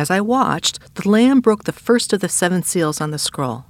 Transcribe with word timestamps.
As 0.00 0.10
I 0.10 0.22
watched, 0.22 0.78
the 0.94 1.06
Lamb 1.06 1.40
broke 1.40 1.64
the 1.64 1.74
first 1.74 2.14
of 2.14 2.20
the 2.20 2.28
seven 2.30 2.62
seals 2.62 3.02
on 3.02 3.10
the 3.10 3.18
scroll. 3.18 3.66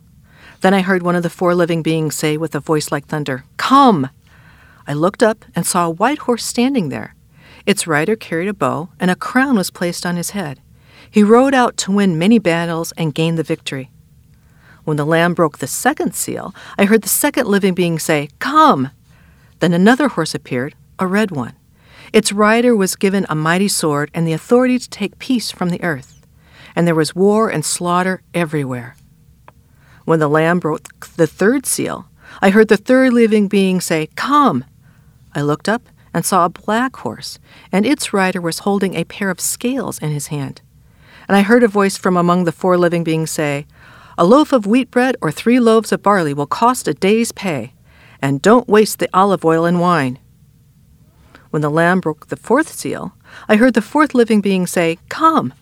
Then 0.60 0.72
I 0.72 0.80
heard 0.80 1.02
one 1.02 1.16
of 1.16 1.24
the 1.24 1.28
four 1.28 1.56
living 1.56 1.82
beings 1.82 2.14
say 2.14 2.36
with 2.36 2.54
a 2.54 2.60
voice 2.60 2.92
like 2.92 3.08
thunder, 3.08 3.42
Come! 3.56 4.10
I 4.86 4.92
looked 4.92 5.24
up 5.24 5.44
and 5.56 5.66
saw 5.66 5.86
a 5.86 5.90
white 5.90 6.18
horse 6.18 6.44
standing 6.44 6.88
there. 6.88 7.16
Its 7.66 7.88
rider 7.88 8.14
carried 8.14 8.46
a 8.46 8.54
bow, 8.54 8.90
and 9.00 9.10
a 9.10 9.16
crown 9.16 9.56
was 9.56 9.72
placed 9.72 10.06
on 10.06 10.14
his 10.14 10.30
head. 10.30 10.60
He 11.10 11.24
rode 11.24 11.52
out 11.52 11.76
to 11.78 11.90
win 11.90 12.16
many 12.16 12.38
battles 12.38 12.92
and 12.96 13.12
gain 13.12 13.34
the 13.34 13.42
victory. 13.42 13.90
When 14.84 14.96
the 14.96 15.04
Lamb 15.04 15.34
broke 15.34 15.58
the 15.58 15.66
second 15.66 16.14
seal, 16.14 16.54
I 16.78 16.84
heard 16.84 17.02
the 17.02 17.08
second 17.08 17.48
living 17.48 17.74
being 17.74 17.98
say, 17.98 18.28
Come! 18.38 18.90
Then 19.58 19.72
another 19.72 20.06
horse 20.06 20.32
appeared, 20.32 20.76
a 20.96 21.08
red 21.08 21.32
one. 21.32 21.56
Its 22.12 22.30
rider 22.30 22.76
was 22.76 22.94
given 22.94 23.26
a 23.28 23.34
mighty 23.34 23.66
sword 23.66 24.12
and 24.14 24.28
the 24.28 24.32
authority 24.32 24.78
to 24.78 24.88
take 24.88 25.18
peace 25.18 25.50
from 25.50 25.70
the 25.70 25.82
earth 25.82 26.18
and 26.74 26.86
there 26.86 26.94
was 26.94 27.14
war 27.14 27.48
and 27.48 27.64
slaughter 27.64 28.22
everywhere. 28.34 28.96
When 30.04 30.18
the 30.18 30.28
Lamb 30.28 30.58
broke 30.58 31.06
the 31.16 31.26
third 31.26 31.66
seal, 31.66 32.08
I 32.40 32.50
heard 32.50 32.68
the 32.68 32.76
third 32.76 33.12
living 33.12 33.48
being 33.48 33.80
say, 33.80 34.08
Come! 34.16 34.64
I 35.34 35.42
looked 35.42 35.68
up 35.68 35.88
and 36.12 36.24
saw 36.24 36.44
a 36.44 36.50
black 36.50 36.96
horse, 36.96 37.38
and 37.70 37.86
its 37.86 38.12
rider 38.12 38.40
was 38.40 38.60
holding 38.60 38.94
a 38.94 39.04
pair 39.04 39.30
of 39.30 39.40
scales 39.40 39.98
in 39.98 40.10
his 40.10 40.28
hand. 40.28 40.60
And 41.28 41.36
I 41.36 41.42
heard 41.42 41.62
a 41.62 41.68
voice 41.68 41.96
from 41.96 42.16
among 42.16 42.44
the 42.44 42.52
four 42.52 42.76
living 42.76 43.04
beings 43.04 43.30
say, 43.30 43.66
A 44.18 44.24
loaf 44.24 44.52
of 44.52 44.66
wheat 44.66 44.90
bread 44.90 45.16
or 45.20 45.30
three 45.30 45.60
loaves 45.60 45.92
of 45.92 46.02
barley 46.02 46.34
will 46.34 46.46
cost 46.46 46.88
a 46.88 46.94
day's 46.94 47.30
pay, 47.30 47.74
and 48.20 48.42
don't 48.42 48.68
waste 48.68 48.98
the 48.98 49.08
olive 49.14 49.44
oil 49.44 49.64
and 49.64 49.80
wine. 49.80 50.18
When 51.50 51.62
the 51.62 51.70
Lamb 51.70 52.00
broke 52.00 52.28
the 52.28 52.36
fourth 52.36 52.68
seal, 52.72 53.14
I 53.48 53.56
heard 53.56 53.74
the 53.74 53.82
fourth 53.82 54.14
living 54.14 54.40
being 54.40 54.66
say, 54.66 54.98
Come! 55.08 55.54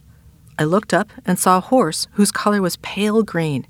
I 0.58 0.64
looked 0.64 0.92
up 0.92 1.10
and 1.24 1.38
saw 1.38 1.58
a 1.58 1.62
horse 1.62 2.08
whose 2.12 2.32
color 2.32 2.60
was 2.60 2.76
pale 2.78 3.22
green. 3.22 3.66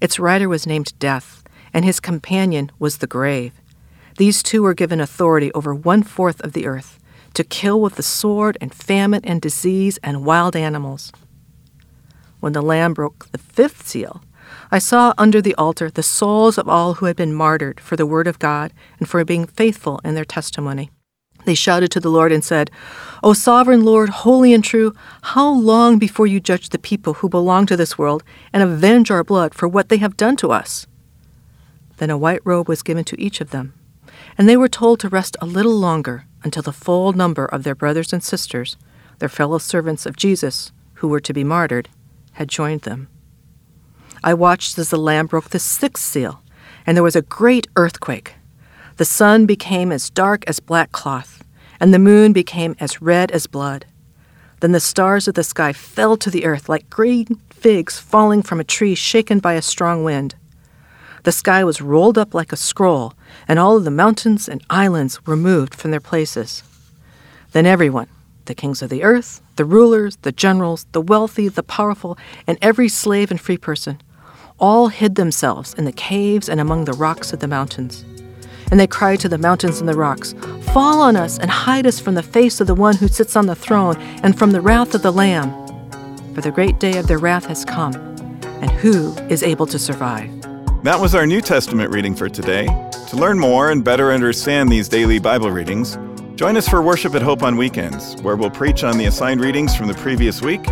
Its 0.00 0.18
rider 0.18 0.48
was 0.48 0.66
named 0.66 0.98
Death, 0.98 1.44
and 1.74 1.84
his 1.84 2.00
companion 2.00 2.70
was 2.78 2.98
the 2.98 3.06
grave. 3.06 3.52
These 4.16 4.42
two 4.42 4.62
were 4.62 4.74
given 4.74 5.00
authority 5.00 5.52
over 5.52 5.74
one 5.74 6.02
fourth 6.02 6.40
of 6.40 6.54
the 6.54 6.66
earth, 6.66 6.98
to 7.34 7.44
kill 7.44 7.80
with 7.80 7.96
the 7.96 8.02
sword 8.02 8.56
and 8.60 8.74
famine 8.74 9.22
and 9.24 9.40
disease 9.40 9.98
and 10.02 10.24
wild 10.24 10.56
animals. 10.56 11.12
When 12.40 12.54
the 12.54 12.62
Lamb 12.62 12.94
broke 12.94 13.30
the 13.30 13.38
fifth 13.38 13.86
seal, 13.86 14.22
I 14.70 14.78
saw 14.78 15.14
under 15.18 15.40
the 15.40 15.54
altar 15.56 15.90
the 15.90 16.02
souls 16.02 16.58
of 16.58 16.68
all 16.68 16.94
who 16.94 17.06
had 17.06 17.16
been 17.16 17.34
martyred 17.34 17.78
for 17.78 17.96
the 17.96 18.06
word 18.06 18.26
of 18.26 18.38
God 18.38 18.72
and 18.98 19.08
for 19.08 19.24
being 19.24 19.46
faithful 19.46 20.00
in 20.04 20.14
their 20.14 20.24
testimony. 20.24 20.90
They 21.44 21.54
shouted 21.54 21.90
to 21.92 22.00
the 22.00 22.10
Lord 22.10 22.32
and 22.32 22.44
said, 22.44 22.70
O 23.22 23.32
sovereign 23.32 23.84
Lord, 23.84 24.10
holy 24.10 24.52
and 24.52 24.62
true, 24.62 24.94
how 25.22 25.48
long 25.48 25.98
before 25.98 26.26
you 26.26 26.40
judge 26.40 26.68
the 26.68 26.78
people 26.78 27.14
who 27.14 27.28
belong 27.28 27.66
to 27.66 27.76
this 27.76 27.98
world 27.98 28.22
and 28.52 28.62
avenge 28.62 29.10
our 29.10 29.24
blood 29.24 29.54
for 29.54 29.68
what 29.68 29.88
they 29.88 29.98
have 29.98 30.16
done 30.16 30.36
to 30.36 30.52
us? 30.52 30.86
Then 31.98 32.10
a 32.10 32.18
white 32.18 32.40
robe 32.44 32.68
was 32.68 32.82
given 32.82 33.04
to 33.04 33.20
each 33.20 33.40
of 33.40 33.50
them, 33.50 33.74
and 34.36 34.48
they 34.48 34.56
were 34.56 34.68
told 34.68 35.00
to 35.00 35.08
rest 35.08 35.36
a 35.40 35.46
little 35.46 35.76
longer 35.76 36.26
until 36.44 36.62
the 36.62 36.72
full 36.72 37.12
number 37.12 37.44
of 37.46 37.62
their 37.62 37.74
brothers 37.74 38.12
and 38.12 38.22
sisters, 38.22 38.76
their 39.18 39.28
fellow 39.28 39.58
servants 39.58 40.06
of 40.06 40.16
Jesus, 40.16 40.72
who 40.94 41.08
were 41.08 41.20
to 41.20 41.32
be 41.32 41.44
martyred, 41.44 41.88
had 42.32 42.48
joined 42.48 42.82
them. 42.82 43.08
I 44.24 44.34
watched 44.34 44.78
as 44.78 44.90
the 44.90 44.96
Lamb 44.96 45.26
broke 45.26 45.50
the 45.50 45.58
sixth 45.58 46.04
seal, 46.04 46.42
and 46.86 46.96
there 46.96 47.04
was 47.04 47.16
a 47.16 47.22
great 47.22 47.68
earthquake. 47.76 48.34
The 48.96 49.04
sun 49.04 49.46
became 49.46 49.90
as 49.90 50.10
dark 50.10 50.44
as 50.46 50.60
black 50.60 50.92
cloth, 50.92 51.42
and 51.80 51.92
the 51.92 51.98
moon 51.98 52.32
became 52.32 52.76
as 52.78 53.00
red 53.00 53.30
as 53.30 53.46
blood. 53.46 53.86
Then 54.60 54.72
the 54.72 54.80
stars 54.80 55.26
of 55.26 55.34
the 55.34 55.42
sky 55.42 55.72
fell 55.72 56.16
to 56.18 56.30
the 56.30 56.44
earth 56.44 56.68
like 56.68 56.90
green 56.90 57.40
figs 57.50 57.98
falling 57.98 58.42
from 58.42 58.60
a 58.60 58.64
tree 58.64 58.94
shaken 58.94 59.38
by 59.38 59.54
a 59.54 59.62
strong 59.62 60.04
wind. 60.04 60.34
The 61.24 61.32
sky 61.32 61.64
was 61.64 61.80
rolled 61.80 62.18
up 62.18 62.34
like 62.34 62.52
a 62.52 62.56
scroll, 62.56 63.14
and 63.48 63.58
all 63.58 63.76
of 63.76 63.84
the 63.84 63.90
mountains 63.90 64.48
and 64.48 64.62
islands 64.68 65.24
were 65.26 65.36
moved 65.36 65.74
from 65.74 65.90
their 65.90 66.00
places. 66.00 66.62
Then 67.52 67.66
everyone, 67.66 68.08
the 68.46 68.54
kings 68.54 68.82
of 68.82 68.90
the 68.90 69.02
earth, 69.02 69.40
the 69.56 69.64
rulers, 69.64 70.16
the 70.22 70.32
generals, 70.32 70.86
the 70.92 71.00
wealthy, 71.00 71.48
the 71.48 71.62
powerful, 71.62 72.18
and 72.46 72.58
every 72.60 72.88
slave 72.88 73.30
and 73.30 73.40
free 73.40 73.58
person, 73.58 74.00
all 74.58 74.88
hid 74.88 75.14
themselves 75.14 75.74
in 75.74 75.84
the 75.84 75.92
caves 75.92 76.48
and 76.48 76.60
among 76.60 76.84
the 76.84 76.92
rocks 76.92 77.32
of 77.32 77.40
the 77.40 77.48
mountains. 77.48 78.04
And 78.72 78.80
they 78.80 78.86
cried 78.86 79.20
to 79.20 79.28
the 79.28 79.36
mountains 79.36 79.80
and 79.80 79.88
the 79.88 79.94
rocks, 79.94 80.34
Fall 80.72 81.02
on 81.02 81.14
us 81.14 81.38
and 81.38 81.50
hide 81.50 81.86
us 81.86 82.00
from 82.00 82.14
the 82.14 82.22
face 82.22 82.58
of 82.58 82.66
the 82.66 82.74
one 82.74 82.96
who 82.96 83.06
sits 83.06 83.36
on 83.36 83.44
the 83.44 83.54
throne 83.54 84.00
and 84.22 84.36
from 84.38 84.52
the 84.52 84.62
wrath 84.62 84.94
of 84.94 85.02
the 85.02 85.12
Lamb. 85.12 85.52
For 86.34 86.40
the 86.40 86.50
great 86.50 86.80
day 86.80 86.96
of 86.96 87.06
their 87.06 87.18
wrath 87.18 87.44
has 87.44 87.66
come, 87.66 87.94
and 88.62 88.70
who 88.70 89.12
is 89.28 89.42
able 89.42 89.66
to 89.66 89.78
survive? 89.78 90.30
That 90.84 90.98
was 90.98 91.14
our 91.14 91.26
New 91.26 91.42
Testament 91.42 91.90
reading 91.90 92.14
for 92.14 92.30
today. 92.30 92.64
To 93.10 93.16
learn 93.16 93.38
more 93.38 93.70
and 93.70 93.84
better 93.84 94.10
understand 94.10 94.70
these 94.70 94.88
daily 94.88 95.18
Bible 95.18 95.50
readings, 95.50 95.98
join 96.36 96.56
us 96.56 96.66
for 96.66 96.80
worship 96.80 97.14
at 97.14 97.20
Hope 97.20 97.42
on 97.42 97.58
weekends, 97.58 98.16
where 98.22 98.36
we'll 98.36 98.48
preach 98.48 98.84
on 98.84 98.96
the 98.96 99.04
assigned 99.04 99.42
readings 99.42 99.76
from 99.76 99.86
the 99.86 99.94
previous 99.94 100.40
week. 100.40 100.66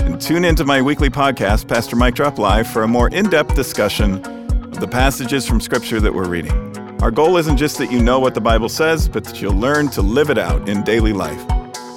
And 0.00 0.20
tune 0.20 0.44
into 0.44 0.64
my 0.64 0.82
weekly 0.82 1.08
podcast, 1.08 1.68
Pastor 1.68 1.94
Mike 1.94 2.16
Drop 2.16 2.36
Live, 2.36 2.66
for 2.66 2.82
a 2.82 2.88
more 2.88 3.10
in 3.10 3.30
depth 3.30 3.54
discussion 3.54 4.14
of 4.24 4.80
the 4.80 4.88
passages 4.88 5.46
from 5.46 5.60
Scripture 5.60 6.00
that 6.00 6.12
we're 6.12 6.28
reading. 6.28 6.73
Our 7.04 7.10
goal 7.10 7.36
isn't 7.36 7.58
just 7.58 7.76
that 7.76 7.92
you 7.92 8.02
know 8.02 8.18
what 8.18 8.32
the 8.32 8.40
Bible 8.40 8.70
says, 8.70 9.10
but 9.10 9.24
that 9.24 9.42
you'll 9.42 9.52
learn 9.52 9.88
to 9.88 10.00
live 10.00 10.30
it 10.30 10.38
out 10.38 10.70
in 10.70 10.82
daily 10.84 11.12
life. 11.12 11.38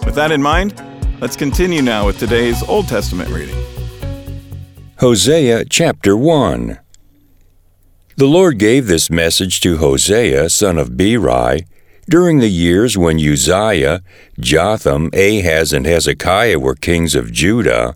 With 0.03 0.16
that 0.16 0.34
in 0.34 0.41
mind, 0.41 0.84
let's 1.22 1.38
continue 1.38 1.81
now 1.81 2.06
with 2.06 2.19
today's 2.19 2.62
Old 2.63 2.90
Testament 2.90 3.29
reading. 3.29 3.56
Hosea 5.00 5.63
chapter 5.69 6.17
1 6.17 6.79
The 8.17 8.25
Lord 8.25 8.59
gave 8.59 8.88
this 8.88 9.09
message 9.09 9.62
to 9.62 9.78
Hosea, 9.78 10.50
son 10.50 10.78
of 10.78 10.97
Beeri, 10.97 11.66
during 12.09 12.40
the 12.40 12.50
years 12.50 12.97
when 12.97 13.16
Uzziah, 13.17 14.01
Jotham, 14.38 15.09
Ahaz, 15.13 15.72
and 15.72 15.85
Hezekiah 15.85 16.59
were 16.59 16.75
kings 16.75 17.16
of 17.16 17.31
Judah, 17.31 17.96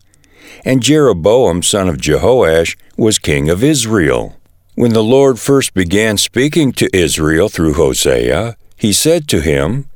and 0.64 0.82
Jeroboam, 0.82 1.62
son 1.62 1.90
of 1.90 1.98
Jehoash, 1.98 2.78
was 2.96 3.20
king 3.20 3.50
of 3.50 3.66
Israel. 3.66 4.38
When 4.76 4.94
the 4.94 5.04
Lord 5.04 5.38
first 5.38 5.74
began 5.74 6.18
speaking 6.18 6.72
to 6.74 6.90
Israel 6.96 7.50
through 7.50 7.74
Hosea, 7.74 8.56
he 8.78 8.94
said 8.94 9.28
to 9.28 9.42
him, 9.42 9.90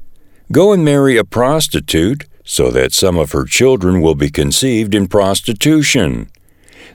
Go 0.51 0.73
and 0.73 0.83
marry 0.83 1.17
a 1.17 1.23
prostitute, 1.23 2.25
so 2.43 2.69
that 2.71 2.93
some 2.93 3.17
of 3.17 3.31
her 3.31 3.45
children 3.45 4.01
will 4.01 4.15
be 4.15 4.29
conceived 4.29 4.93
in 4.93 5.07
prostitution. 5.07 6.29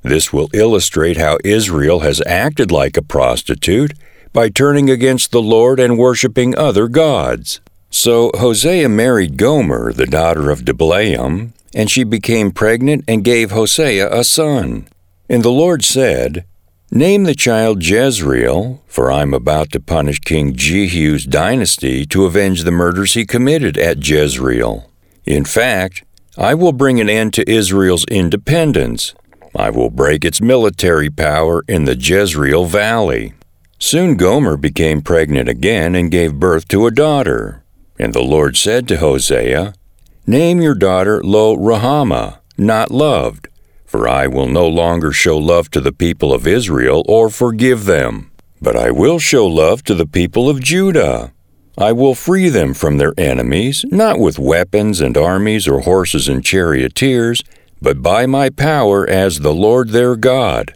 This 0.03 0.33
will 0.33 0.51
illustrate 0.53 1.17
how 1.17 1.39
Israel 1.43 2.01
has 2.01 2.23
acted 2.27 2.71
like 2.71 2.97
a 2.97 3.03
prostitute 3.03 3.95
by 4.33 4.51
turning 4.51 4.91
against 4.91 5.33
the 5.33 5.43
Lord 5.43 5.81
and 5.81 5.99
worshiping 5.99 6.57
other 6.57 6.87
gods. 6.87 7.61
So 7.91 8.31
Hosea 8.35 8.89
married 8.89 9.39
Gomer, 9.39 9.93
the 9.93 10.07
daughter 10.07 10.51
of 10.51 10.65
Diblaim, 10.65 11.55
and 11.75 11.91
she 11.91 12.05
became 12.05 12.53
pregnant 12.53 13.05
and 13.09 13.25
gave 13.25 13.51
Hosea 13.51 14.13
a 14.13 14.23
son. 14.23 14.87
And 15.29 15.43
the 15.43 15.51
Lord 15.51 15.85
said, 15.85 16.45
Name 16.93 17.23
the 17.23 17.37
child 17.37 17.87
Jezreel, 17.87 18.83
for 18.89 19.13
I 19.13 19.23
am 19.23 19.33
about 19.33 19.71
to 19.71 19.79
punish 19.81 20.19
King 20.19 20.57
Jehu's 20.57 21.25
dynasty 21.25 22.05
to 22.07 22.25
avenge 22.25 22.65
the 22.65 22.73
murders 22.73 23.15
he 23.15 23.25
committed 23.25 23.79
at 23.79 24.05
Jezreel. 24.05 24.91
In 25.25 25.45
fact, 25.45 26.03
I 26.37 26.55
will 26.55 26.73
bring 26.73 27.01
an 27.01 27.09
end 27.09 27.33
to 27.35 27.49
Israel's 27.49 28.05
independence. 28.07 29.15
I 29.55 29.71
will 29.71 29.91
break 29.91 30.25
its 30.25 30.41
military 30.41 31.09
power 31.09 31.63
in 31.69 31.85
the 31.85 31.97
Jezreel 31.97 32.65
Valley. 32.65 33.35
Soon 33.79 34.17
Gomer 34.17 34.57
became 34.57 35.01
pregnant 35.01 35.49
again 35.49 35.95
and 35.95 36.11
gave 36.11 36.41
birth 36.41 36.67
to 36.69 36.89
a 36.89 36.91
daughter. 36.91 37.63
And 38.01 38.13
the 38.13 38.25
Lord 38.25 38.57
said 38.57 38.89
to 38.89 38.97
Hosea, 38.97 39.75
Name 40.27 40.61
your 40.61 40.75
daughter 40.75 41.23
Lo 41.23 41.57
Ruhamah, 41.57 42.41
not 42.59 42.91
loved 42.91 43.47
for 43.91 44.09
I 44.09 44.29
will 44.29 44.47
no 44.47 44.69
longer 44.69 45.11
show 45.11 45.37
love 45.37 45.69
to 45.73 45.81
the 45.81 45.91
people 45.91 46.33
of 46.33 46.47
Israel 46.47 47.03
or 47.09 47.29
forgive 47.29 47.87
them, 47.87 48.31
but 48.63 48.77
I 48.77 48.93
will 48.93 49.19
show 49.19 49.45
love 49.45 49.83
to 49.83 49.97
the 49.97 50.07
people 50.07 50.49
of 50.49 50.63
Judah. 50.63 51.33
I 51.77 51.91
will 51.91 52.15
free 52.15 52.49
them 52.51 52.73
from 52.73 52.99
their 52.99 53.13
enemies, 53.19 53.85
not 53.91 54.21
with 54.21 54.39
weapons 54.39 55.01
and 55.01 55.17
armies 55.17 55.67
or 55.67 55.81
horses 55.81 56.29
and 56.29 56.45
charioteers, 56.45 57.43
but 57.83 58.01
by 58.01 58.27
my 58.27 58.49
power 58.49 59.11
as 59.11 59.41
the 59.41 59.53
Lord 59.53 59.89
their 59.89 60.15
God. 60.15 60.73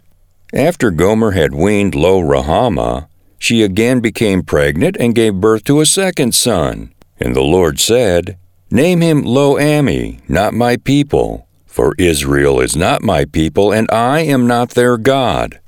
After 0.53 0.91
Gomer 0.91 1.31
had 1.31 1.55
weaned 1.55 1.95
Lo 1.95 2.19
Ruhamah, 2.19 3.07
she 3.39 3.63
again 3.63 4.01
became 4.01 4.43
pregnant 4.43 4.97
and 4.99 5.15
gave 5.15 5.35
birth 5.35 5.63
to 5.65 5.79
a 5.79 5.85
second 5.85 6.35
son. 6.35 6.93
And 7.17 7.33
the 7.33 7.41
Lord 7.41 7.79
said, 7.79 8.37
Name 8.69 8.99
him 8.99 9.23
Lo 9.23 9.55
Ammi, 9.55 10.19
not 10.27 10.53
my 10.53 10.75
people, 10.75 11.45
for 11.75 11.93
Israel 11.97 12.61
is 12.61 12.73
not 12.73 13.03
my 13.03 13.25
people, 13.25 13.73
and 13.73 13.91
I 13.91 14.21
am 14.21 14.47
not 14.47 14.69
their 14.69 14.97
God. 14.97 15.59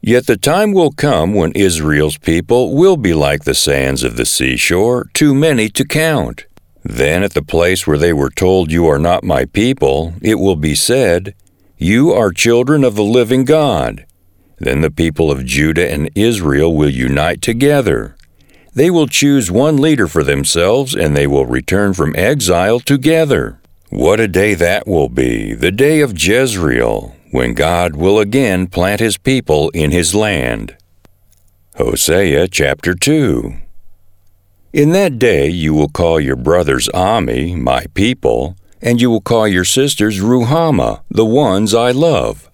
Yet 0.00 0.28
the 0.28 0.36
time 0.36 0.72
will 0.72 0.92
come 0.92 1.34
when 1.34 1.50
Israel's 1.56 2.18
people 2.18 2.76
will 2.76 2.96
be 2.96 3.12
like 3.12 3.42
the 3.42 3.52
sands 3.52 4.04
of 4.04 4.16
the 4.16 4.24
seashore, 4.24 5.10
too 5.12 5.34
many 5.34 5.68
to 5.70 5.84
count. 5.84 6.46
Then 6.84 7.24
at 7.24 7.34
the 7.34 7.42
place 7.42 7.84
where 7.84 7.98
they 7.98 8.12
were 8.12 8.30
told, 8.30 8.70
You 8.70 8.86
are 8.86 9.00
not 9.00 9.24
my 9.24 9.44
people, 9.44 10.14
it 10.22 10.36
will 10.38 10.54
be 10.54 10.76
said, 10.76 11.34
You 11.76 12.12
are 12.12 12.30
children 12.30 12.84
of 12.84 12.94
the 12.94 13.02
living 13.02 13.44
God. 13.44 14.06
Then 14.58 14.82
the 14.82 14.90
people 14.92 15.32
of 15.32 15.44
Judah 15.44 15.90
and 15.90 16.08
Israel 16.14 16.72
will 16.76 16.90
unite 16.90 17.42
together. 17.42 18.16
They 18.72 18.88
will 18.88 19.08
choose 19.08 19.50
one 19.50 19.78
leader 19.78 20.06
for 20.06 20.22
themselves, 20.22 20.94
and 20.94 21.16
they 21.16 21.26
will 21.26 21.46
return 21.46 21.92
from 21.92 22.14
exile 22.14 22.78
together. 22.78 23.58
What 23.90 24.18
a 24.18 24.26
day 24.26 24.54
that 24.54 24.88
will 24.88 25.08
be, 25.08 25.54
the 25.54 25.70
day 25.70 26.00
of 26.00 26.20
Jezreel, 26.20 27.14
when 27.30 27.54
God 27.54 27.94
will 27.94 28.18
again 28.18 28.66
plant 28.66 29.00
his 29.00 29.16
people 29.16 29.70
in 29.70 29.92
his 29.92 30.12
land. 30.12 30.76
Hosea 31.76 32.48
chapter 32.48 32.94
2 32.94 33.54
In 34.72 34.90
that 34.90 35.20
day 35.20 35.48
you 35.48 35.72
will 35.72 35.88
call 35.88 36.18
your 36.18 36.34
brothers 36.34 36.88
Ammi, 36.94 37.56
my 37.56 37.86
people, 37.94 38.56
and 38.82 39.00
you 39.00 39.08
will 39.08 39.20
call 39.20 39.46
your 39.46 39.64
sisters 39.64 40.18
Ruhamah, 40.18 41.02
the 41.08 41.24
ones 41.24 41.72
I 41.72 41.92
love. 41.92 42.50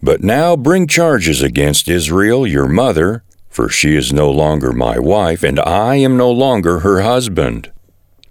But 0.00 0.22
now 0.22 0.54
bring 0.54 0.86
charges 0.86 1.42
against 1.42 1.88
Israel, 1.88 2.46
your 2.46 2.68
mother, 2.68 3.24
for 3.48 3.68
she 3.68 3.96
is 3.96 4.12
no 4.12 4.30
longer 4.30 4.72
my 4.72 5.00
wife, 5.00 5.42
and 5.42 5.58
I 5.58 5.96
am 5.96 6.16
no 6.16 6.30
longer 6.30 6.80
her 6.80 7.00
husband. 7.00 7.72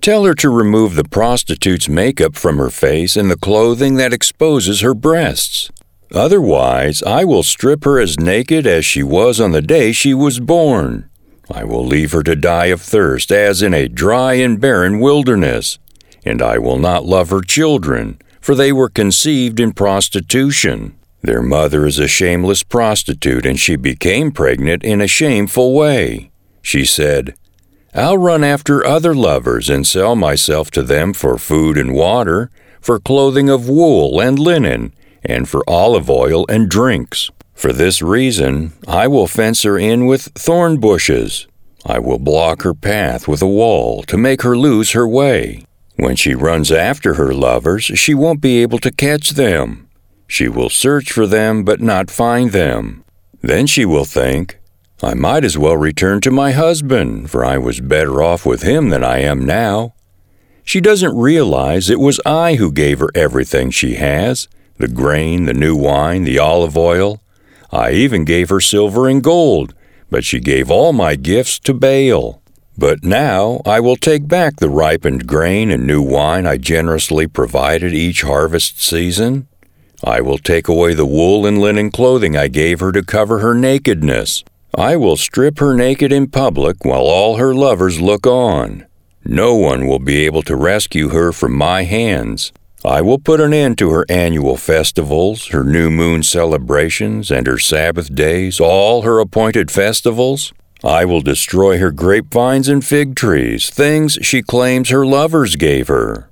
Tell 0.06 0.26
her 0.26 0.36
to 0.36 0.52
remove 0.52 0.94
the 0.94 1.04
prostitute's 1.04 1.90
makeup 1.90 2.36
from 2.36 2.60
her 2.60 2.70
face 2.70 3.18
and 3.18 3.32
the 3.32 3.36
clothing 3.36 3.96
that 3.96 4.14
exposes 4.14 4.82
her 4.82 4.94
breasts. 4.94 5.72
Otherwise, 6.14 7.02
I 7.02 7.24
will 7.24 7.42
strip 7.42 7.86
her 7.86 8.00
as 8.00 8.20
naked 8.20 8.68
as 8.68 8.86
she 8.86 9.02
was 9.02 9.42
on 9.42 9.52
the 9.52 9.64
day 9.64 9.92
she 9.92 10.14
was 10.14 10.40
born. 10.40 11.10
I 11.52 11.64
will 11.64 11.84
leave 11.84 12.12
her 12.12 12.22
to 12.22 12.36
die 12.36 12.68
of 12.68 12.84
thirst, 12.84 13.32
as 13.32 13.64
in 13.64 13.74
a 13.74 13.88
dry 13.88 14.36
and 14.36 14.62
barren 14.62 15.00
wilderness. 15.00 15.80
And 16.24 16.40
I 16.40 16.60
will 16.60 16.78
not 16.78 17.06
love 17.06 17.32
her 17.32 17.42
children, 17.42 18.20
for 18.40 18.54
they 18.54 18.72
were 18.72 18.90
conceived 18.90 19.60
in 19.60 19.74
prostitution. 19.74 20.96
Their 21.24 21.42
mother 21.42 21.88
is 21.88 21.98
a 21.98 22.08
shameless 22.08 22.62
prostitute, 22.62 23.44
and 23.44 23.60
she 23.60 23.76
became 23.76 24.32
pregnant 24.32 24.84
in 24.84 25.02
a 25.02 25.08
shameful 25.08 25.74
way. 25.74 26.30
She 26.62 26.86
said, 26.86 27.34
I'll 27.98 28.18
run 28.18 28.44
after 28.44 28.86
other 28.86 29.16
lovers 29.16 29.70
and 29.70 29.88
sell 29.88 30.18
myself 30.18 30.70
to 30.72 30.84
them 30.84 31.14
for 31.14 31.38
food 31.38 31.78
and 31.78 31.94
water, 31.94 32.52
for 32.82 33.00
clothing 33.00 33.50
of 33.50 33.70
wool 33.70 34.20
and 34.20 34.38
linen, 34.38 34.94
and 35.24 35.48
for 35.48 35.64
olive 35.66 36.10
oil 36.10 36.46
and 36.50 36.70
drinks. 36.70 37.32
For 37.54 37.72
this 37.72 38.02
reason, 38.02 38.74
I 38.86 39.08
will 39.08 39.28
fence 39.28 39.64
her 39.64 39.78
in 39.80 40.08
with 40.08 40.24
thorn 40.36 40.78
bushes. 40.82 41.48
I 41.86 42.00
will 42.00 42.20
block 42.20 42.64
her 42.64 42.74
path 42.74 43.30
with 43.30 43.42
a 43.42 43.48
wall 43.48 44.04
to 44.04 44.18
make 44.18 44.42
her 44.42 44.58
lose 44.58 44.92
her 44.92 45.08
way. 45.08 45.66
When 45.96 46.18
she 46.18 46.36
runs 46.36 46.74
after 46.74 47.14
her 47.14 47.34
lovers, 47.34 47.86
she 47.86 48.14
won't 48.14 48.42
be 48.42 48.62
able 48.62 48.80
to 48.80 48.92
catch 48.92 49.32
them. 49.32 49.88
She 50.28 50.50
will 50.50 50.70
search 50.70 51.14
for 51.14 51.26
them 51.26 51.64
but 51.64 51.80
not 51.80 52.12
find 52.12 52.52
them. 52.52 53.06
Then 53.42 53.68
she 53.68 53.86
will 53.86 54.04
think, 54.04 54.60
I 55.04 55.14
might 55.14 55.44
as 55.44 55.58
well 55.58 55.76
return 55.76 56.22
to 56.22 56.32
my 56.32 56.52
husband, 56.52 57.30
for 57.30 57.44
I 57.44 57.58
was 57.58 57.82
better 57.82 58.24
off 58.24 58.46
with 58.46 58.64
him 58.64 58.90
than 58.90 59.04
I 59.04 59.20
am 59.20 59.46
now. 59.46 59.94
She 60.64 60.80
doesn't 60.80 61.18
realize 61.18 61.90
it 61.90 62.00
was 62.00 62.22
I 62.26 62.56
who 62.56 62.72
gave 62.72 63.00
her 63.00 63.10
everything 63.14 63.72
she 63.72 63.96
has 63.96 64.48
the 64.78 64.88
grain, 64.88 65.46
the 65.46 65.54
new 65.54 65.76
wine, 65.76 66.24
the 66.24 66.40
olive 66.40 66.78
oil. 66.78 67.22
I 67.72 67.92
even 67.92 68.26
gave 68.26 68.50
her 68.50 68.60
silver 68.60 69.08
and 69.08 69.24
gold, 69.24 69.74
but 70.10 70.26
she 70.26 70.40
gave 70.40 70.70
all 70.70 70.92
my 70.92 71.16
gifts 71.16 71.60
to 71.60 71.74
Baal. 71.74 72.42
But 72.78 73.04
now 73.04 73.62
I 73.66 73.80
will 73.80 73.96
take 73.96 74.28
back 74.28 74.58
the 74.58 74.70
ripened 74.70 75.28
grain 75.28 75.72
and 75.72 75.88
new 75.88 76.02
wine 76.02 76.46
I 76.46 76.58
generously 76.58 77.28
provided 77.28 77.94
each 77.94 78.24
harvest 78.24 78.82
season. 78.82 79.48
I 80.04 80.20
will 80.20 80.38
take 80.38 80.68
away 80.68 80.94
the 80.94 81.06
wool 81.06 81.46
and 81.46 81.58
linen 81.58 81.90
clothing 81.90 82.36
I 82.36 82.50
gave 82.50 82.82
her 82.82 82.92
to 82.92 83.02
cover 83.02 83.40
her 83.40 83.54
nakedness. 83.54 84.44
I 84.78 84.98
will 84.98 85.16
strip 85.16 85.60
her 85.60 85.74
naked 85.74 86.12
in 86.12 86.28
public 86.28 86.84
while 86.84 87.04
all 87.04 87.38
her 87.38 87.54
lovers 87.54 88.02
look 88.02 88.28
on. 88.28 88.86
No 89.24 89.56
one 89.56 89.88
will 89.88 90.00
be 90.00 90.26
able 90.26 90.42
to 90.44 90.56
rescue 90.56 91.10
her 91.10 91.32
from 91.32 91.54
my 91.54 91.84
hands. 91.84 92.52
I 92.84 93.02
will 93.02 93.18
put 93.18 93.40
an 93.40 93.54
end 93.54 93.78
to 93.80 93.90
her 93.92 94.06
annual 94.10 94.58
festivals, 94.58 95.48
her 95.48 95.64
new 95.64 95.90
moon 95.90 96.24
celebrations, 96.24 97.32
and 97.32 97.48
her 97.48 97.58
Sabbath 97.58 98.14
days, 98.14 98.60
all 98.60 99.04
her 99.04 99.20
appointed 99.20 99.72
festivals. 99.72 100.54
I 100.84 101.06
will 101.06 101.22
destroy 101.22 101.80
her 101.80 101.92
grapevines 101.92 102.68
and 102.68 102.86
fig 102.86 103.16
trees, 103.16 103.70
things 103.70 104.20
she 104.22 104.44
claims 104.44 104.90
her 104.90 105.06
lovers 105.06 105.56
gave 105.56 105.88
her. 105.88 106.30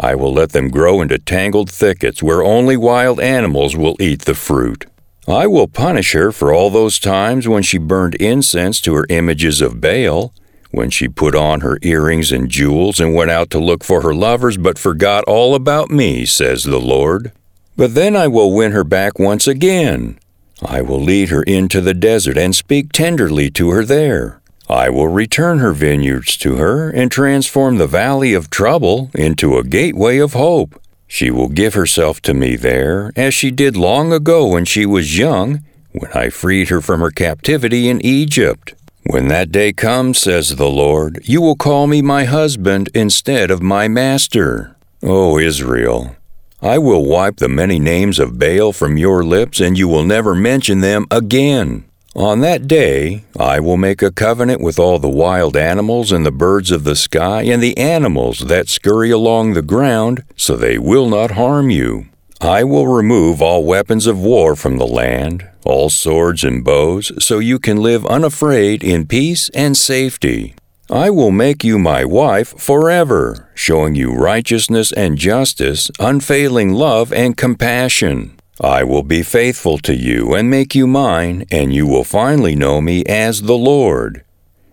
I 0.00 0.14
will 0.14 0.32
let 0.32 0.50
them 0.50 0.70
grow 0.70 1.00
into 1.00 1.18
tangled 1.18 1.70
thickets 1.70 2.22
where 2.22 2.42
only 2.42 2.76
wild 2.76 3.20
animals 3.20 3.76
will 3.76 3.96
eat 4.00 4.22
the 4.22 4.34
fruit. 4.34 4.86
I 5.26 5.46
will 5.46 5.68
punish 5.68 6.12
her 6.12 6.32
for 6.32 6.52
all 6.52 6.68
those 6.68 6.98
times 6.98 7.48
when 7.48 7.62
she 7.62 7.78
burned 7.78 8.14
incense 8.16 8.80
to 8.82 8.94
her 8.94 9.06
images 9.08 9.62
of 9.62 9.80
Baal, 9.80 10.34
when 10.70 10.90
she 10.90 11.08
put 11.08 11.34
on 11.34 11.60
her 11.60 11.78
earrings 11.82 12.30
and 12.30 12.50
jewels 12.50 13.00
and 13.00 13.14
went 13.14 13.30
out 13.30 13.48
to 13.50 13.58
look 13.58 13.82
for 13.84 14.02
her 14.02 14.14
lovers 14.14 14.56
but 14.58 14.78
forgot 14.78 15.24
all 15.24 15.54
about 15.54 15.90
me, 15.90 16.26
says 16.26 16.64
the 16.64 16.80
Lord. 16.80 17.32
But 17.76 17.94
then 17.94 18.14
I 18.14 18.28
will 18.28 18.52
win 18.52 18.72
her 18.72 18.84
back 18.84 19.18
once 19.18 19.46
again. 19.46 20.18
I 20.62 20.82
will 20.82 21.00
lead 21.00 21.30
her 21.30 21.42
into 21.42 21.80
the 21.80 21.94
desert 21.94 22.36
and 22.36 22.54
speak 22.54 22.92
tenderly 22.92 23.50
to 23.52 23.70
her 23.70 23.84
there. 23.84 24.40
I 24.68 24.88
will 24.88 25.08
return 25.08 25.58
her 25.58 25.72
vineyards 25.72 26.36
to 26.38 26.56
her 26.56 26.90
and 26.90 27.10
transform 27.10 27.76
the 27.76 27.86
valley 27.86 28.34
of 28.34 28.50
trouble 28.50 29.10
into 29.14 29.56
a 29.56 29.64
gateway 29.64 30.18
of 30.18 30.32
hope. 30.32 30.80
She 31.14 31.30
will 31.30 31.48
give 31.48 31.74
herself 31.74 32.20
to 32.22 32.34
me 32.34 32.56
there, 32.56 33.12
as 33.14 33.34
she 33.34 33.52
did 33.52 33.76
long 33.76 34.12
ago 34.12 34.48
when 34.48 34.64
she 34.64 34.84
was 34.84 35.16
young, 35.16 35.60
when 35.92 36.10
I 36.10 36.28
freed 36.28 36.70
her 36.70 36.80
from 36.80 36.98
her 36.98 37.12
captivity 37.12 37.88
in 37.88 38.04
Egypt. 38.04 38.74
When 39.04 39.28
that 39.28 39.52
day 39.52 39.72
comes, 39.72 40.18
says 40.18 40.56
the 40.56 40.68
Lord, 40.68 41.20
you 41.22 41.40
will 41.40 41.54
call 41.54 41.86
me 41.86 42.02
my 42.02 42.24
husband 42.24 42.88
instead 42.94 43.52
of 43.52 43.62
my 43.62 43.86
master. 43.86 44.74
O 45.04 45.38
Israel, 45.38 46.16
I 46.60 46.78
will 46.78 47.04
wipe 47.04 47.36
the 47.36 47.48
many 47.48 47.78
names 47.78 48.18
of 48.18 48.36
Baal 48.36 48.72
from 48.72 48.98
your 48.98 49.22
lips, 49.22 49.60
and 49.60 49.78
you 49.78 49.86
will 49.86 50.02
never 50.02 50.34
mention 50.34 50.80
them 50.80 51.06
again. 51.12 51.84
On 52.14 52.40
that 52.40 52.68
day 52.68 53.24
I 53.36 53.58
will 53.58 53.76
make 53.76 54.00
a 54.00 54.12
covenant 54.12 54.60
with 54.60 54.78
all 54.78 55.00
the 55.00 55.08
wild 55.08 55.56
animals 55.56 56.12
and 56.12 56.24
the 56.24 56.30
birds 56.30 56.70
of 56.70 56.84
the 56.84 56.94
sky 56.94 57.42
and 57.42 57.60
the 57.60 57.76
animals 57.76 58.38
that 58.46 58.68
scurry 58.68 59.10
along 59.10 59.54
the 59.54 59.62
ground, 59.62 60.22
so 60.36 60.54
they 60.54 60.78
will 60.78 61.08
not 61.08 61.32
harm 61.32 61.70
you. 61.70 62.06
I 62.40 62.62
will 62.62 62.86
remove 62.86 63.42
all 63.42 63.64
weapons 63.64 64.06
of 64.06 64.20
war 64.20 64.54
from 64.54 64.76
the 64.76 64.86
land, 64.86 65.48
all 65.64 65.90
swords 65.90 66.44
and 66.44 66.62
bows, 66.62 67.10
so 67.18 67.40
you 67.40 67.58
can 67.58 67.78
live 67.78 68.06
unafraid 68.06 68.84
in 68.84 69.06
peace 69.06 69.48
and 69.48 69.76
safety. 69.76 70.54
I 70.88 71.10
will 71.10 71.32
make 71.32 71.64
you 71.64 71.78
my 71.78 72.04
wife 72.04 72.56
forever, 72.60 73.48
showing 73.54 73.96
you 73.96 74.14
righteousness 74.14 74.92
and 74.92 75.18
justice, 75.18 75.90
unfailing 75.98 76.74
love 76.74 77.12
and 77.12 77.36
compassion. 77.36 78.38
I 78.60 78.84
will 78.84 79.02
be 79.02 79.22
faithful 79.22 79.78
to 79.78 79.94
you 79.94 80.34
and 80.34 80.48
make 80.48 80.74
you 80.74 80.86
mine, 80.86 81.44
and 81.50 81.74
you 81.74 81.86
will 81.86 82.04
finally 82.04 82.54
know 82.54 82.80
me 82.80 83.04
as 83.04 83.42
the 83.42 83.58
Lord. 83.58 84.24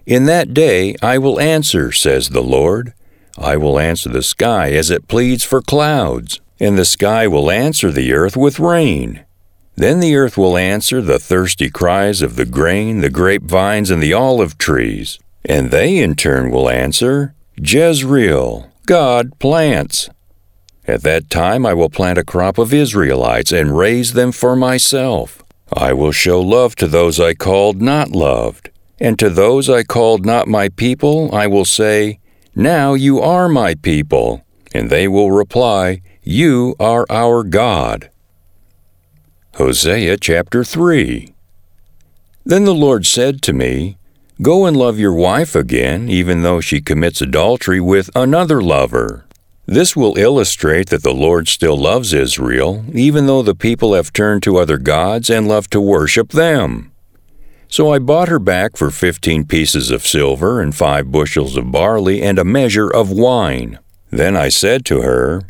In 0.06 0.26
that 0.26 0.54
day 0.54 0.96
I 1.02 1.18
will 1.18 1.40
answer, 1.40 1.92
says 1.92 2.30
the 2.30 2.44
Lord. 2.44 2.94
I 3.38 3.58
will 3.58 3.80
answer 3.80 4.10
the 4.10 4.24
sky 4.24 4.72
as 4.74 4.92
it 4.92 5.08
pleads 5.08 5.44
for 5.44 5.62
clouds, 5.62 6.40
and 6.60 6.78
the 6.78 6.86
sky 6.86 7.28
will 7.28 7.50
answer 7.50 7.92
the 7.92 8.14
earth 8.14 8.38
with 8.38 8.60
rain. 8.60 9.26
Then 9.76 10.00
the 10.00 10.16
earth 10.16 10.38
will 10.38 10.58
answer 10.58 11.02
the 11.02 11.18
thirsty 11.18 11.70
cries 11.70 12.22
of 12.22 12.36
the 12.36 12.46
grain, 12.46 13.02
the 13.02 13.10
grapevines, 13.10 13.90
and 13.90 14.04
the 14.04 14.14
olive 14.14 14.58
trees, 14.58 15.18
and 15.44 15.72
they 15.72 15.98
in 15.98 16.16
turn 16.16 16.52
will 16.52 16.70
answer, 16.70 17.34
Jezreel, 17.58 18.70
God 18.86 19.40
plants. 19.40 20.10
At 20.88 21.04
that 21.04 21.30
time 21.30 21.66
I 21.66 21.74
will 21.74 21.90
plant 21.90 22.18
a 22.18 22.24
crop 22.24 22.58
of 22.58 22.74
Israelites 22.74 23.52
and 23.52 23.78
raise 23.78 24.14
them 24.14 24.32
for 24.32 24.56
myself. 24.56 25.44
I 25.72 25.94
will 25.94 26.12
show 26.12 26.42
love 26.42 26.76
to 26.76 26.88
those 26.88 27.20
I 27.20 27.34
called 27.34 27.82
not 27.82 28.10
loved, 28.10 28.72
and 29.00 29.18
to 29.20 29.30
those 29.30 29.70
I 29.70 29.84
called 29.84 30.26
not 30.26 30.48
my 30.48 30.70
people 30.70 31.34
I 31.34 31.48
will 31.48 31.66
say, 31.66 32.20
Now 32.56 32.94
you 32.94 33.20
are 33.20 33.48
my 33.48 33.76
people. 33.76 34.44
And 34.74 34.90
they 34.90 35.08
will 35.08 35.32
reply, 35.32 36.02
You 36.24 36.76
are 36.80 37.06
our 37.10 37.44
God. 37.44 38.10
Hosea 39.56 40.18
chapter 40.18 40.64
3 40.64 41.34
Then 42.46 42.64
the 42.64 42.74
Lord 42.74 43.06
said 43.06 43.42
to 43.44 43.54
me, 43.54 43.98
Go 44.42 44.66
and 44.66 44.76
love 44.76 44.98
your 44.98 45.14
wife 45.14 45.56
again, 45.56 46.10
even 46.10 46.42
though 46.42 46.62
she 46.62 46.82
commits 46.82 47.22
adultery 47.22 47.80
with 47.80 48.10
another 48.16 48.62
lover. 48.62 49.26
This 49.72 49.96
will 49.96 50.18
illustrate 50.18 50.90
that 50.90 51.02
the 51.02 51.14
Lord 51.14 51.48
still 51.48 51.78
loves 51.78 52.12
Israel, 52.12 52.84
even 52.94 53.26
though 53.26 53.42
the 53.42 53.56
people 53.56 53.94
have 53.94 54.12
turned 54.12 54.44
to 54.44 54.58
other 54.58 54.78
gods 54.78 55.30
and 55.30 55.48
love 55.48 55.70
to 55.70 55.80
worship 55.80 56.34
them. 56.34 56.92
So 57.70 57.94
I 57.94 58.00
bought 58.00 58.28
her 58.28 58.38
back 58.38 58.76
for 58.76 58.92
fifteen 58.92 59.46
pieces 59.46 59.90
of 59.90 60.06
silver 60.06 60.60
and 60.60 60.76
five 60.76 61.10
bushels 61.10 61.56
of 61.56 61.72
barley 61.72 62.22
and 62.22 62.38
a 62.38 62.44
measure 62.44 62.90
of 62.90 63.12
wine. 63.12 63.80
Then 64.10 64.36
I 64.36 64.50
said 64.50 64.84
to 64.88 65.04
her, 65.04 65.44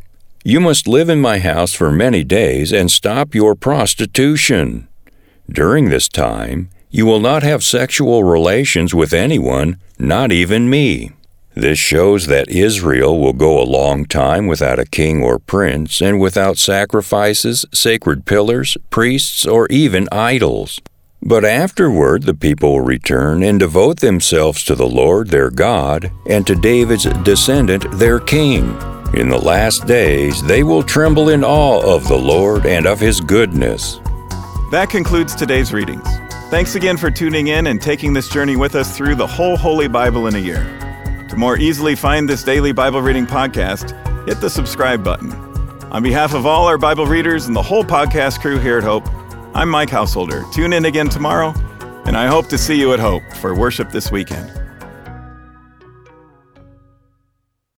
You 0.44 0.60
must 0.60 0.88
live 0.88 1.10
in 1.10 1.20
my 1.20 1.40
house 1.40 1.74
for 1.74 1.92
many 1.92 2.24
days 2.24 2.72
and 2.72 2.92
stop 2.92 3.34
your 3.34 3.56
prostitution. 3.56 4.88
During 5.50 5.90
this 5.90 6.08
time, 6.08 6.70
you 6.92 7.08
will 7.08 7.22
not 7.22 7.42
have 7.42 7.64
sexual 7.64 8.24
relations 8.24 8.94
with 8.94 9.14
anyone, 9.14 9.80
not 9.98 10.32
even 10.32 10.70
me. 10.70 11.14
This 11.54 11.78
shows 11.78 12.28
that 12.28 12.50
Israel 12.50 13.20
will 13.20 13.34
go 13.34 13.62
a 13.62 13.64
long 13.64 14.06
time 14.06 14.48
without 14.48 14.80
a 14.80 14.86
king 14.86 15.22
or 15.22 15.38
prince 15.38 16.02
and 16.02 16.20
without 16.20 16.58
sacrifices, 16.58 17.66
sacred 17.74 18.26
pillars, 18.26 18.78
priests, 18.90 19.46
or 19.46 19.68
even 19.68 20.08
idols. 20.14 20.80
But 21.22 21.44
afterward 21.46 22.24
the 22.24 22.34
people 22.34 22.72
will 22.72 22.82
return 22.82 23.44
and 23.44 23.60
devote 23.60 24.00
themselves 24.00 24.64
to 24.64 24.76
the 24.76 24.88
Lord 24.88 25.28
their 25.28 25.50
God 25.50 26.10
and 26.26 26.48
to 26.48 26.56
David's 26.56 27.04
descendant 27.24 27.86
their 28.00 28.20
king. 28.20 28.76
In 29.14 29.28
the 29.28 29.38
last 29.38 29.86
days 29.86 30.42
they 30.42 30.64
will 30.64 30.82
tremble 30.82 31.30
in 31.30 31.44
awe 31.44 31.82
of 31.82 32.08
the 32.08 32.18
Lord 32.18 32.66
and 32.66 32.88
of 32.88 33.00
his 33.00 33.20
goodness. 33.20 34.00
That 34.72 34.88
concludes 34.90 35.36
today's 35.36 35.74
readings. 35.74 36.08
Thanks 36.50 36.76
again 36.76 36.98
for 36.98 37.12
tuning 37.12 37.48
in 37.48 37.68
and 37.68 37.82
taking 37.82 38.14
this 38.14 38.30
journey 38.30 38.56
with 38.56 38.76
us 38.76 38.98
through 38.98 39.16
the 39.16 39.28
whole 39.28 39.58
Holy 39.58 39.90
Bible 39.90 40.28
in 40.28 40.36
a 40.36 40.40
year. 40.40 40.81
To 41.32 41.38
more 41.38 41.58
easily 41.58 41.96
find 41.96 42.28
this 42.28 42.44
daily 42.44 42.74
Bible 42.74 43.02
reading 43.02 43.26
podcast, 43.26 43.96
hit 44.28 44.42
the 44.42 44.50
subscribe 44.50 45.02
button. 45.02 45.32
On 45.90 46.04
behalf 46.04 46.34
of 46.34 46.46
all 46.46 46.68
our 46.68 46.78
Bible 46.78 47.06
readers 47.06 47.46
and 47.46 47.56
the 47.56 47.62
whole 47.62 47.86
podcast 47.86 48.42
crew 48.42 48.60
here 48.60 48.78
at 48.78 48.84
Hope, 48.84 49.08
I'm 49.56 49.70
Mike 49.70 49.88
Housholder. 49.88 50.44
Tune 50.54 50.74
in 50.74 50.84
again 50.84 51.08
tomorrow, 51.08 51.54
and 52.04 52.18
I 52.18 52.28
hope 52.28 52.50
to 52.50 52.58
see 52.58 52.78
you 52.78 52.92
at 52.92 53.00
Hope 53.00 53.24
for 53.38 53.56
worship 53.56 53.92
this 53.92 54.12
weekend. 54.12 54.61